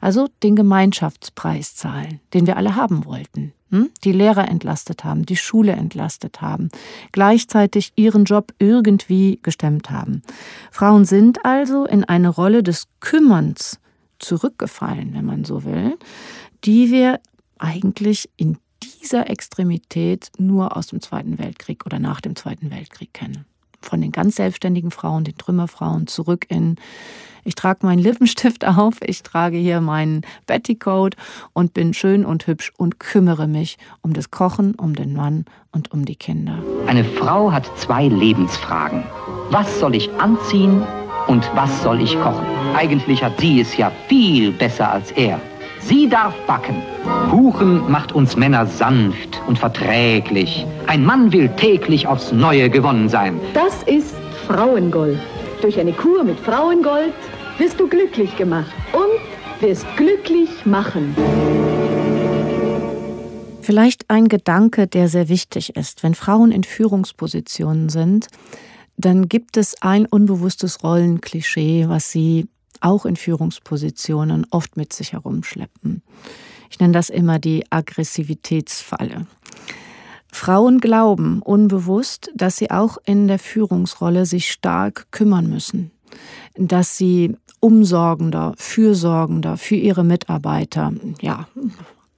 Also 0.00 0.28
den 0.42 0.56
Gemeinschaftspreis 0.56 1.74
zahlen, 1.74 2.20
den 2.34 2.46
wir 2.46 2.56
alle 2.56 2.76
haben 2.76 3.04
wollten. 3.04 3.52
Hm? 3.70 3.90
Die 4.04 4.12
Lehrer 4.12 4.48
entlastet 4.48 5.04
haben, 5.04 5.26
die 5.26 5.36
Schule 5.36 5.72
entlastet 5.72 6.40
haben, 6.40 6.70
gleichzeitig 7.12 7.92
ihren 7.96 8.24
Job 8.24 8.54
irgendwie 8.58 9.38
gestemmt 9.42 9.90
haben. 9.90 10.22
Frauen 10.70 11.04
sind 11.04 11.44
also 11.44 11.84
in 11.84 12.04
eine 12.04 12.30
Rolle 12.30 12.62
des 12.62 12.88
Kümmerns 13.00 13.78
zurückgefallen, 14.18 15.12
wenn 15.14 15.24
man 15.24 15.44
so 15.44 15.64
will, 15.64 15.98
die 16.64 16.90
wir 16.90 17.20
eigentlich 17.58 18.30
in 18.36 18.56
dieser 18.82 19.28
Extremität 19.28 20.30
nur 20.38 20.76
aus 20.76 20.86
dem 20.86 21.00
Zweiten 21.00 21.38
Weltkrieg 21.38 21.84
oder 21.84 21.98
nach 21.98 22.20
dem 22.20 22.36
Zweiten 22.36 22.70
Weltkrieg 22.70 23.12
kennen 23.12 23.44
von 23.80 24.00
den 24.00 24.12
ganz 24.12 24.36
selbstständigen 24.36 24.90
Frauen, 24.90 25.24
den 25.24 25.36
Trümmerfrauen, 25.36 26.06
zurück 26.06 26.46
in, 26.48 26.76
ich 27.44 27.54
trage 27.54 27.86
meinen 27.86 28.00
Lippenstift 28.00 28.64
auf, 28.66 28.96
ich 29.04 29.22
trage 29.22 29.56
hier 29.56 29.80
meinen 29.80 30.22
Bettycoat 30.46 31.16
und 31.52 31.74
bin 31.74 31.94
schön 31.94 32.24
und 32.24 32.46
hübsch 32.46 32.72
und 32.76 33.00
kümmere 33.00 33.46
mich 33.46 33.78
um 34.02 34.12
das 34.12 34.30
Kochen, 34.30 34.74
um 34.74 34.94
den 34.94 35.14
Mann 35.14 35.44
und 35.72 35.92
um 35.92 36.04
die 36.04 36.16
Kinder. 36.16 36.58
Eine 36.86 37.04
Frau 37.04 37.52
hat 37.52 37.70
zwei 37.78 38.08
Lebensfragen. 38.08 39.04
Was 39.50 39.80
soll 39.80 39.94
ich 39.94 40.10
anziehen 40.18 40.82
und 41.26 41.50
was 41.54 41.82
soll 41.82 42.00
ich 42.00 42.18
kochen? 42.20 42.44
Eigentlich 42.74 43.22
hat 43.22 43.40
sie 43.40 43.60
es 43.60 43.76
ja 43.76 43.90
viel 44.08 44.52
besser 44.52 44.90
als 44.90 45.10
er. 45.12 45.40
Sie 45.88 46.06
darf 46.06 46.34
backen. 46.46 46.82
Kuchen 47.30 47.90
macht 47.90 48.12
uns 48.12 48.36
Männer 48.36 48.66
sanft 48.66 49.40
und 49.46 49.58
verträglich. 49.58 50.66
Ein 50.86 51.02
Mann 51.02 51.32
will 51.32 51.48
täglich 51.56 52.06
aufs 52.06 52.30
Neue 52.30 52.68
gewonnen 52.68 53.08
sein. 53.08 53.40
Das 53.54 53.84
ist 53.84 54.14
Frauengold. 54.46 55.18
Durch 55.62 55.80
eine 55.80 55.94
Kur 55.94 56.24
mit 56.24 56.38
Frauengold 56.40 57.14
wirst 57.56 57.80
du 57.80 57.88
glücklich 57.88 58.36
gemacht 58.36 58.70
und 58.92 59.66
wirst 59.66 59.86
glücklich 59.96 60.66
machen. 60.66 61.16
Vielleicht 63.62 64.10
ein 64.10 64.28
Gedanke, 64.28 64.88
der 64.88 65.08
sehr 65.08 65.30
wichtig 65.30 65.74
ist. 65.74 66.02
Wenn 66.02 66.14
Frauen 66.14 66.52
in 66.52 66.64
Führungspositionen 66.64 67.88
sind, 67.88 68.26
dann 68.98 69.26
gibt 69.26 69.56
es 69.56 69.80
ein 69.80 70.04
unbewusstes 70.04 70.84
Rollenklischee, 70.84 71.86
was 71.88 72.10
sie 72.10 72.46
auch 72.80 73.06
in 73.06 73.16
Führungspositionen 73.16 74.46
oft 74.50 74.76
mit 74.76 74.92
sich 74.92 75.12
herumschleppen. 75.12 76.02
Ich 76.70 76.80
nenne 76.80 76.92
das 76.92 77.10
immer 77.10 77.38
die 77.38 77.64
Aggressivitätsfalle. 77.70 79.26
Frauen 80.30 80.80
glauben 80.80 81.40
unbewusst, 81.42 82.30
dass 82.34 82.56
sie 82.56 82.70
auch 82.70 82.98
in 83.04 83.28
der 83.28 83.38
Führungsrolle 83.38 84.26
sich 84.26 84.50
stark 84.50 85.06
kümmern 85.10 85.48
müssen, 85.48 85.90
dass 86.56 86.96
sie 86.96 87.34
umsorgender, 87.60 88.54
fürsorgender 88.56 89.56
für 89.56 89.74
ihre 89.74 90.04
Mitarbeiter, 90.04 90.92
ja, 91.20 91.48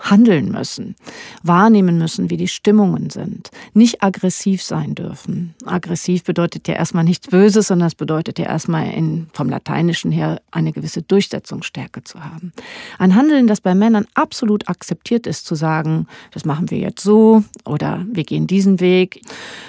handeln 0.00 0.50
müssen, 0.50 0.96
wahrnehmen 1.42 1.98
müssen, 1.98 2.30
wie 2.30 2.36
die 2.36 2.48
Stimmungen 2.48 3.10
sind, 3.10 3.50
nicht 3.74 4.02
aggressiv 4.02 4.62
sein 4.62 4.94
dürfen. 4.94 5.54
Aggressiv 5.64 6.24
bedeutet 6.24 6.66
ja 6.68 6.74
erstmal 6.74 7.04
nichts 7.04 7.28
Böses, 7.28 7.68
sondern 7.68 7.88
es 7.88 7.94
bedeutet 7.94 8.38
ja 8.38 8.46
erstmal 8.46 8.90
in, 8.90 9.28
vom 9.32 9.48
Lateinischen 9.48 10.10
her 10.10 10.40
eine 10.50 10.72
gewisse 10.72 11.02
Durchsetzungsstärke 11.02 12.02
zu 12.02 12.24
haben. 12.24 12.52
Ein 12.98 13.14
Handeln, 13.14 13.46
das 13.46 13.60
bei 13.60 13.74
Männern 13.74 14.06
absolut 14.14 14.68
akzeptiert 14.68 15.26
ist, 15.26 15.46
zu 15.46 15.54
sagen, 15.54 16.06
das 16.32 16.44
machen 16.44 16.70
wir 16.70 16.78
jetzt 16.78 17.02
so 17.02 17.44
oder 17.64 18.04
wir 18.10 18.24
gehen 18.24 18.46
diesen 18.46 18.80
Weg, 18.80 19.20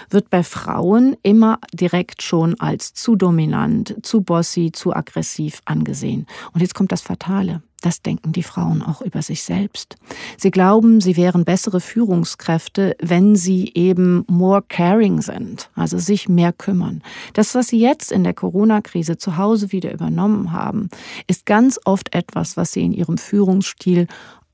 wird 0.09 0.29
bei 0.29 0.43
Frauen 0.43 1.17
immer 1.23 1.59
direkt 1.73 2.21
schon 2.21 2.59
als 2.59 2.93
zu 2.93 3.15
dominant, 3.15 3.95
zu 4.03 4.21
bossy, 4.21 4.71
zu 4.71 4.95
aggressiv 4.95 5.61
angesehen. 5.65 6.25
Und 6.53 6.61
jetzt 6.61 6.75
kommt 6.75 6.91
das 6.91 7.01
Fatale. 7.01 7.61
Das 7.81 8.03
denken 8.03 8.31
die 8.31 8.43
Frauen 8.43 8.83
auch 8.83 9.01
über 9.01 9.21
sich 9.23 9.43
selbst. 9.43 9.97
Sie 10.37 10.51
glauben, 10.51 11.01
sie 11.01 11.17
wären 11.17 11.45
bessere 11.45 11.81
Führungskräfte, 11.81 12.95
wenn 13.01 13.35
sie 13.35 13.71
eben 13.73 14.23
more 14.27 14.61
caring 14.61 15.21
sind, 15.21 15.69
also 15.75 15.97
sich 15.97 16.29
mehr 16.29 16.53
kümmern. 16.53 17.01
Das, 17.33 17.55
was 17.55 17.67
sie 17.67 17.79
jetzt 17.79 18.11
in 18.11 18.23
der 18.23 18.35
Corona-Krise 18.35 19.17
zu 19.17 19.37
Hause 19.37 19.71
wieder 19.71 19.91
übernommen 19.91 20.51
haben, 20.51 20.89
ist 21.27 21.47
ganz 21.47 21.79
oft 21.83 22.13
etwas, 22.13 22.55
was 22.55 22.71
sie 22.71 22.83
in 22.83 22.93
ihrem 22.93 23.17
Führungsstil 23.17 24.07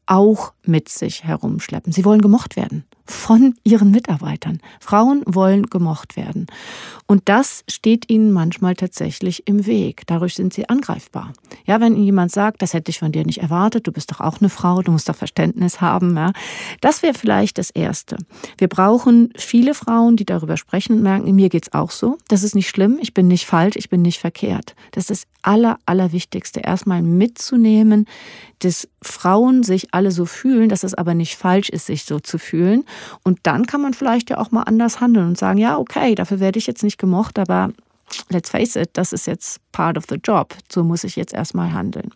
auch 0.06 0.54
mit 0.64 0.88
sich 0.88 1.26
herumschleppen. 1.26 1.92
Sie 1.92 2.06
wollen 2.06 2.22
gemocht 2.22 2.56
werden 2.56 2.86
von 3.08 3.56
ihren 3.64 3.92
Mitarbeitern. 3.92 4.60
Frauen 4.80 5.24
wollen 5.26 5.68
gemocht 5.68 6.16
werden. 6.16 6.48
Und 7.06 7.30
das 7.30 7.64
steht 7.70 8.10
ihnen 8.10 8.32
manchmal 8.32 8.76
tatsächlich 8.76 9.48
im 9.48 9.66
Weg. 9.66 10.04
Dadurch 10.08 10.36
sind 10.36 10.54
sie 10.54 10.70
angreifbar. 10.70 11.34
Ja, 11.66 11.80
wenn 11.80 11.96
ihnen 11.96 12.06
jemand 12.06 12.32
sagt, 12.32 12.62
das 12.62 12.74
hätte 12.74 12.92
ich 12.92 13.00
von 13.00 13.12
dir 13.12 13.26
nicht 13.26 13.42
erwartet, 13.42 13.88
du 13.88 13.92
bist 13.92 14.12
doch 14.12 14.20
auch 14.20 14.40
eine 14.40 14.50
Frau, 14.50 14.82
du 14.82 14.92
musst 14.92 15.08
doch 15.10 15.16
Verständnis 15.16 15.82
haben. 15.82 16.16
Ja, 16.16 16.34
das 16.82 17.04
wäre 17.04 17.14
vielleicht 17.14 17.58
das 17.58 17.70
Erste. 17.70 18.18
Wir 18.58 18.68
brauchen 18.68 19.32
viele 19.38 19.74
Frauen, 19.74 20.18
die 20.18 20.26
darüber 20.26 20.58
sprechen 20.58 20.98
und 20.98 21.04
merken, 21.04 21.34
mir 21.34 21.50
geht's 21.50 21.74
auch 21.74 21.92
so. 21.92 22.18
Das 22.28 22.44
ist 22.44 22.56
nicht 22.56 22.70
schlimm, 22.70 22.98
ich 23.02 23.14
bin 23.14 23.28
nicht 23.28 23.46
falsch, 23.46 23.76
ich 23.78 23.90
bin 23.90 24.02
nicht 24.02 24.20
verkehrt. 24.20 24.76
Das 24.92 25.10
ist 25.10 25.10
das 25.10 25.28
Aller, 25.42 25.80
Allerwichtigste, 25.86 26.60
erstmal 26.60 27.02
mitzunehmen, 27.02 28.06
dass 28.60 28.88
Frauen 29.02 29.64
sich 29.64 29.94
alle 29.94 30.12
so 30.12 30.26
fühlen, 30.26 30.68
dass 30.68 30.84
es 30.84 30.94
aber 30.94 31.14
nicht 31.14 31.38
falsch 31.38 31.70
ist, 31.70 31.86
sich 31.86 32.04
so 32.04 32.20
zu 32.20 32.38
fühlen. 32.38 32.84
Und 33.24 33.40
dann 33.44 33.66
kann 33.66 33.82
man 33.82 33.94
vielleicht 33.94 34.30
ja 34.30 34.38
auch 34.38 34.52
mal 34.52 34.64
anders 34.64 35.00
handeln 35.00 35.28
und 35.28 35.38
sagen, 35.38 35.60
ja, 35.60 35.78
okay, 35.78 36.16
dafür 36.16 36.40
werde 36.40 36.60
ich 36.60 36.68
jetzt 36.68 36.84
nicht 36.84 36.98
gemocht, 36.98 37.40
aber 37.40 37.72
let's 38.30 38.50
face 38.50 38.76
it, 38.76 38.90
das 38.94 39.14
ist 39.14 39.28
jetzt 39.28 39.60
part 39.72 39.98
of 39.98 40.06
the 40.10 40.20
job. 40.24 40.54
So 40.72 40.84
muss 40.84 41.04
ich 41.04 41.16
jetzt 41.16 41.34
erstmal 41.34 41.74
handeln. 41.74 42.12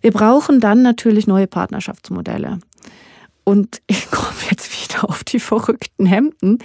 Wir 0.00 0.12
brauchen 0.12 0.60
dann 0.60 0.82
natürlich 0.82 1.26
neue 1.26 1.46
Partnerschaftsmodelle. 1.46 2.60
Und 3.44 3.80
ich 3.86 4.10
komme 4.10 4.38
jetzt 4.50 4.70
wieder 4.82 5.08
auf 5.08 5.24
die 5.24 5.40
verrückten 5.40 6.06
Hemden 6.06 6.58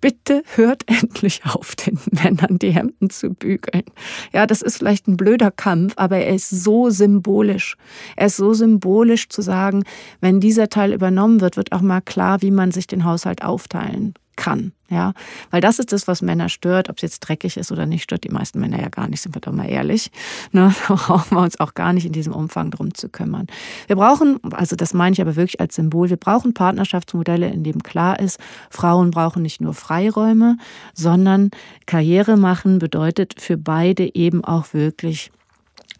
bitte 0.00 0.42
hört 0.54 0.82
endlich 0.88 1.42
auf, 1.44 1.74
den 1.76 1.98
Männern 2.10 2.58
die 2.58 2.70
Hemden 2.70 3.10
zu 3.10 3.30
bügeln. 3.30 3.84
Ja, 4.32 4.46
das 4.46 4.62
ist 4.62 4.78
vielleicht 4.78 5.08
ein 5.08 5.16
blöder 5.16 5.50
Kampf, 5.50 5.94
aber 5.96 6.18
er 6.18 6.34
ist 6.34 6.50
so 6.50 6.90
symbolisch. 6.90 7.76
Er 8.16 8.26
ist 8.26 8.36
so 8.36 8.54
symbolisch 8.54 9.28
zu 9.28 9.42
sagen, 9.42 9.84
wenn 10.20 10.40
dieser 10.40 10.68
Teil 10.68 10.92
übernommen 10.92 11.40
wird, 11.40 11.56
wird 11.56 11.72
auch 11.72 11.82
mal 11.82 12.00
klar, 12.00 12.42
wie 12.42 12.50
man 12.50 12.72
sich 12.72 12.86
den 12.86 13.04
Haushalt 13.04 13.42
aufteilen 13.42 14.14
kann. 14.36 14.72
Ja, 14.88 15.14
weil 15.50 15.60
das 15.60 15.80
ist 15.80 15.92
das, 15.92 16.06
was 16.06 16.22
Männer 16.22 16.48
stört. 16.48 16.88
Ob 16.88 16.96
es 16.96 17.02
jetzt 17.02 17.20
dreckig 17.20 17.56
ist 17.56 17.72
oder 17.72 17.86
nicht, 17.86 18.04
stört 18.04 18.22
die 18.22 18.28
meisten 18.28 18.60
Männer 18.60 18.80
ja 18.80 18.88
gar 18.88 19.08
nicht, 19.08 19.20
sind 19.20 19.34
wir 19.34 19.40
doch 19.40 19.52
mal 19.52 19.68
ehrlich. 19.68 20.10
Ne? 20.52 20.72
Da 20.88 20.94
brauchen 20.94 21.36
wir 21.36 21.42
uns 21.42 21.58
auch 21.58 21.74
gar 21.74 21.92
nicht 21.92 22.06
in 22.06 22.12
diesem 22.12 22.32
Umfang 22.32 22.70
drum 22.70 22.94
zu 22.94 23.08
kümmern. 23.08 23.48
Wir 23.88 23.96
brauchen, 23.96 24.38
also 24.52 24.76
das 24.76 24.94
meine 24.94 25.14
ich 25.14 25.20
aber 25.20 25.34
wirklich 25.34 25.60
als 25.60 25.74
Symbol, 25.74 26.08
wir 26.08 26.16
brauchen 26.16 26.54
Partnerschaftsmodelle, 26.54 27.48
in 27.48 27.64
dem 27.64 27.82
klar 27.82 28.20
ist, 28.20 28.38
Frauen 28.70 29.10
brauchen 29.10 29.42
nicht 29.42 29.60
nur 29.60 29.74
Freiräume, 29.74 30.58
sondern 30.94 31.50
Karriere 31.86 32.36
machen 32.36 32.78
bedeutet 32.78 33.34
für 33.40 33.56
beide 33.56 34.14
eben 34.14 34.44
auch 34.44 34.72
wirklich 34.72 35.32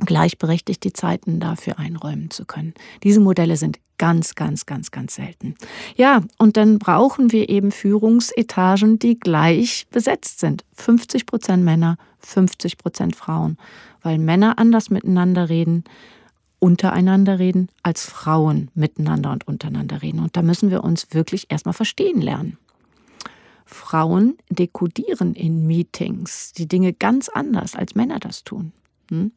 gleichberechtigt 0.04 0.84
die 0.84 0.92
Zeiten 0.92 1.40
dafür 1.40 1.78
einräumen 1.78 2.30
zu 2.30 2.44
können. 2.44 2.74
Diese 3.02 3.20
Modelle 3.20 3.56
sind 3.56 3.78
ganz, 3.98 4.34
ganz, 4.34 4.66
ganz, 4.66 4.90
ganz 4.90 5.14
selten. 5.14 5.54
Ja, 5.96 6.22
und 6.38 6.56
dann 6.56 6.78
brauchen 6.78 7.32
wir 7.32 7.48
eben 7.48 7.72
Führungsetagen, 7.72 8.98
die 8.98 9.18
gleich 9.18 9.86
besetzt 9.90 10.40
sind. 10.40 10.64
50 10.74 11.26
Prozent 11.26 11.64
Männer, 11.64 11.96
50 12.20 12.78
Prozent 12.78 13.16
Frauen, 13.16 13.56
weil 14.02 14.18
Männer 14.18 14.58
anders 14.58 14.90
miteinander 14.90 15.48
reden, 15.48 15.84
untereinander 16.58 17.38
reden, 17.38 17.68
als 17.82 18.04
Frauen 18.04 18.70
miteinander 18.74 19.32
und 19.32 19.46
untereinander 19.46 20.02
reden. 20.02 20.20
Und 20.20 20.36
da 20.36 20.42
müssen 20.42 20.70
wir 20.70 20.84
uns 20.84 21.08
wirklich 21.12 21.46
erstmal 21.50 21.74
verstehen 21.74 22.20
lernen. 22.20 22.58
Frauen 23.66 24.38
dekodieren 24.48 25.34
in 25.34 25.66
Meetings 25.66 26.52
die 26.52 26.68
Dinge 26.68 26.92
ganz 26.92 27.28
anders, 27.28 27.74
als 27.74 27.94
Männer 27.94 28.20
das 28.20 28.44
tun. 28.44 28.72
Hm? 29.10 29.32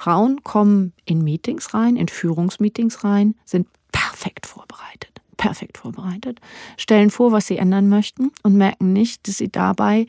Frauen 0.00 0.42
kommen 0.44 0.94
in 1.04 1.22
Meetings 1.22 1.74
rein, 1.74 1.96
in 1.96 2.08
Führungsmeetings 2.08 3.04
rein, 3.04 3.34
sind 3.44 3.68
perfekt 3.92 4.46
vorbereitet, 4.46 5.20
perfekt 5.36 5.76
vorbereitet, 5.76 6.40
stellen 6.78 7.10
vor, 7.10 7.32
was 7.32 7.46
sie 7.46 7.58
ändern 7.58 7.90
möchten 7.90 8.32
und 8.42 8.54
merken 8.56 8.94
nicht, 8.94 9.28
dass 9.28 9.36
sie 9.36 9.52
dabei 9.52 10.06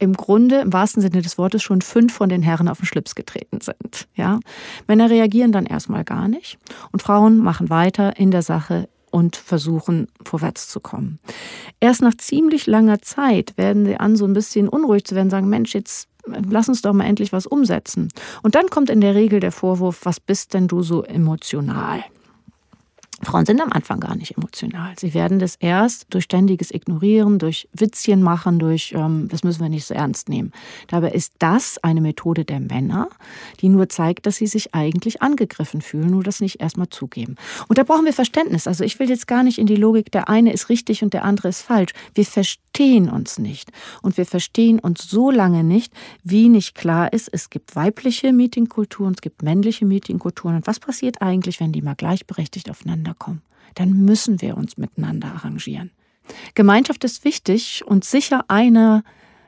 im 0.00 0.14
Grunde 0.14 0.62
im 0.62 0.72
wahrsten 0.72 1.02
Sinne 1.02 1.22
des 1.22 1.38
Wortes 1.38 1.62
schon 1.62 1.82
fünf 1.82 2.12
von 2.12 2.28
den 2.28 2.42
Herren 2.42 2.68
auf 2.68 2.78
den 2.78 2.86
Schlips 2.86 3.14
getreten 3.14 3.60
sind. 3.60 4.08
Ja? 4.16 4.40
Männer 4.88 5.08
reagieren 5.08 5.52
dann 5.52 5.66
erstmal 5.66 6.02
gar 6.02 6.26
nicht 6.26 6.58
und 6.90 7.00
Frauen 7.00 7.38
machen 7.38 7.70
weiter 7.70 8.16
in 8.16 8.32
der 8.32 8.42
Sache 8.42 8.88
und 9.12 9.36
versuchen 9.36 10.08
vorwärts 10.24 10.68
zu 10.68 10.80
kommen. 10.80 11.20
Erst 11.78 12.02
nach 12.02 12.16
ziemlich 12.16 12.66
langer 12.66 13.02
Zeit 13.02 13.56
werden 13.56 13.86
sie 13.86 13.98
an, 13.98 14.16
so 14.16 14.24
ein 14.24 14.32
bisschen 14.32 14.68
unruhig 14.68 15.04
zu 15.04 15.14
werden, 15.14 15.30
sagen, 15.30 15.48
Mensch, 15.48 15.74
jetzt 15.74 16.08
lass 16.48 16.68
uns 16.68 16.82
doch 16.82 16.92
mal 16.92 17.04
endlich 17.04 17.32
was 17.32 17.46
umsetzen. 17.46 18.08
Und 18.42 18.54
dann 18.54 18.68
kommt 18.68 18.90
in 18.90 19.00
der 19.00 19.14
Regel 19.14 19.40
der 19.40 19.52
Vorwurf, 19.52 20.00
was 20.04 20.20
bist 20.20 20.54
denn 20.54 20.68
du 20.68 20.82
so 20.82 21.02
emotional? 21.02 22.04
Frauen 23.22 23.46
sind 23.46 23.60
am 23.60 23.72
Anfang 23.72 24.00
gar 24.00 24.14
nicht 24.14 24.36
emotional. 24.36 24.94
Sie 24.98 25.12
werden 25.12 25.38
das 25.38 25.56
erst 25.56 26.06
durch 26.10 26.24
ständiges 26.24 26.70
Ignorieren, 26.70 27.38
durch 27.38 27.68
Witzchen 27.72 28.22
machen, 28.22 28.58
durch, 28.58 28.92
ähm, 28.96 29.28
das 29.28 29.42
müssen 29.42 29.60
wir 29.60 29.68
nicht 29.68 29.86
so 29.86 29.94
ernst 29.94 30.28
nehmen. 30.28 30.52
Dabei 30.86 31.10
ist 31.10 31.34
das 31.40 31.78
eine 31.78 32.00
Methode 32.00 32.44
der 32.44 32.60
Männer, 32.60 33.08
die 33.60 33.68
nur 33.68 33.88
zeigt, 33.88 34.26
dass 34.26 34.36
sie 34.36 34.46
sich 34.46 34.74
eigentlich 34.74 35.20
angegriffen 35.20 35.82
fühlen, 35.82 36.10
nur 36.10 36.22
das 36.22 36.40
nicht 36.40 36.60
erstmal 36.60 36.88
zugeben. 36.90 37.34
Und 37.66 37.78
da 37.78 37.82
brauchen 37.82 38.04
wir 38.04 38.12
Verständnis. 38.12 38.66
Also 38.66 38.84
ich 38.84 38.98
will 38.98 39.08
jetzt 39.08 39.26
gar 39.26 39.42
nicht 39.42 39.58
in 39.58 39.66
die 39.66 39.76
Logik, 39.76 40.12
der 40.12 40.28
eine 40.28 40.52
ist 40.52 40.68
richtig 40.68 41.02
und 41.02 41.12
der 41.12 41.24
andere 41.24 41.48
ist 41.48 41.62
falsch. 41.62 41.92
Wir 42.14 42.24
verstehen 42.24 43.08
uns 43.08 43.38
nicht. 43.38 43.72
Und 44.02 44.16
wir 44.16 44.26
verstehen 44.26 44.78
uns 44.78 45.08
so 45.08 45.30
lange 45.30 45.64
nicht, 45.64 45.92
wie 46.22 46.48
nicht 46.48 46.74
klar 46.74 47.12
ist, 47.12 47.28
es 47.32 47.50
gibt 47.50 47.74
weibliche 47.74 48.32
Meetingkulturen, 48.32 49.14
es 49.14 49.20
gibt 49.20 49.42
männliche 49.42 49.84
Meetingkulturen. 49.84 50.56
Und 50.56 50.66
was 50.66 50.78
passiert 50.78 51.20
eigentlich, 51.20 51.60
wenn 51.60 51.72
die 51.72 51.82
mal 51.82 51.94
gleichberechtigt 51.94 52.70
aufeinander 52.70 53.07
miteinander 53.08 53.14
kommen, 53.14 53.42
dann 53.74 54.04
müssen 54.04 54.40
wir 54.40 54.56
uns 54.56 54.76
miteinander 54.76 55.28
arrangieren. 55.28 55.90
Gemeinschaft 56.54 57.04
ist 57.04 57.24
wichtig 57.24 57.82
und 57.86 58.04
sicher 58.04 58.44
einer 58.48 59.02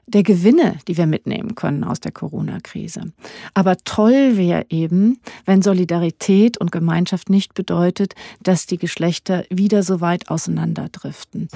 der 0.07 0.23
Gewinne, 0.23 0.79
die 0.88 0.97
wir 0.97 1.07
mitnehmen 1.07 1.55
können 1.55 1.85
aus 1.85 2.00
der 2.00 2.11
Corona-Krise. 2.11 3.12
Aber 3.55 3.76
toll 3.85 4.37
wäre 4.37 4.67
eben, 4.69 5.21
wenn 5.45 5.62
Solidarität 5.62 6.59
und 6.59 6.73
Gemeinschaft 6.73 7.31
nicht 7.31 7.55
bedeutet, 7.55 8.14
dass 8.43 8.67
die 8.67 8.79
Geschlechter 8.79 9.45
wieder 9.50 9.83
so 9.83 10.00
weit 10.00 10.29
auseinanderdriften. 10.29 11.49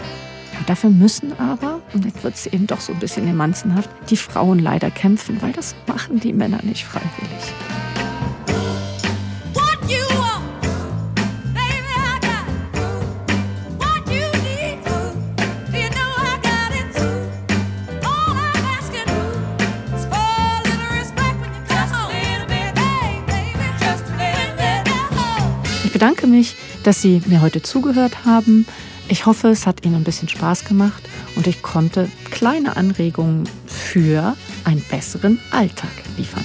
Dafür 0.67 0.91
müssen 0.91 1.33
aber, 1.41 1.81
und 1.95 2.05
jetzt 2.05 2.23
wird 2.23 2.35
es 2.35 2.47
eben 2.47 2.69
doch 2.69 2.81
so 2.81 2.93
ein 2.93 3.01
bisschen 3.01 3.27
emanzenhaft, 3.27 3.91
die 4.09 4.17
Frauen 4.17 4.61
leider 4.61 4.91
kämpfen, 4.91 5.43
weil 5.43 5.53
das 5.53 5.75
machen 5.89 6.21
die 6.21 6.33
Männer 6.33 6.61
nicht 6.63 6.85
freiwillig. 6.85 7.94
Bedanke 26.05 26.27
mich, 26.27 26.55
dass 26.83 27.01
Sie 27.01 27.23
mir 27.25 27.41
heute 27.41 27.63
zugehört 27.63 28.27
haben. 28.27 28.67
Ich 29.09 29.25
hoffe, 29.25 29.49
es 29.49 29.67
hat 29.67 29.87
Ihnen 29.87 29.95
ein 29.95 30.05
bisschen 30.05 30.29
Spaß 30.29 30.67
gemacht 30.67 31.03
und 31.35 31.47
ich 31.47 31.63
konnte 31.63 32.11
kleine 32.31 32.77
Anregungen 32.77 33.49
für 33.67 34.37
einen 34.65 34.83
besseren 34.91 35.41
Alltag 35.51 35.89
liefern. 36.19 36.45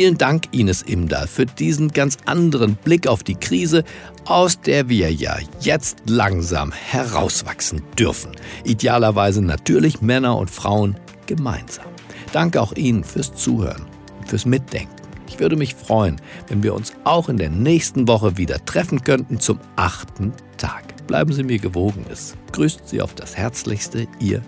Vielen 0.00 0.16
Dank, 0.16 0.44
Ines 0.52 0.80
Imdahl, 0.80 1.26
für 1.26 1.44
diesen 1.44 1.88
ganz 1.92 2.16
anderen 2.24 2.74
Blick 2.74 3.06
auf 3.06 3.22
die 3.22 3.34
Krise, 3.34 3.84
aus 4.24 4.58
der 4.58 4.88
wir 4.88 5.12
ja 5.12 5.36
jetzt 5.60 5.98
langsam 6.08 6.72
herauswachsen 6.72 7.82
dürfen. 7.98 8.32
Idealerweise 8.64 9.42
natürlich 9.42 10.00
Männer 10.00 10.38
und 10.38 10.50
Frauen 10.50 10.96
gemeinsam. 11.26 11.84
Danke 12.32 12.62
auch 12.62 12.72
Ihnen 12.72 13.04
fürs 13.04 13.34
Zuhören 13.34 13.84
und 14.20 14.30
fürs 14.30 14.46
Mitdenken. 14.46 14.94
Ich 15.28 15.38
würde 15.38 15.56
mich 15.56 15.74
freuen, 15.74 16.18
wenn 16.48 16.62
wir 16.62 16.72
uns 16.72 16.94
auch 17.04 17.28
in 17.28 17.36
der 17.36 17.50
nächsten 17.50 18.08
Woche 18.08 18.38
wieder 18.38 18.64
treffen 18.64 19.04
könnten 19.04 19.38
zum 19.38 19.60
achten 19.76 20.32
Tag. 20.56 21.06
Bleiben 21.08 21.34
Sie 21.34 21.42
mir 21.42 21.58
gewogen. 21.58 22.06
Es 22.10 22.38
grüßt 22.52 22.88
Sie 22.88 23.02
auf 23.02 23.12
das 23.12 23.36
Herzlichste, 23.36 24.08
Ihr 24.18 24.40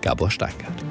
Gabor 0.00 0.30
Steingart. 0.30 0.84